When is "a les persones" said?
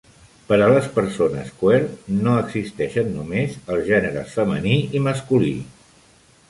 0.67-1.51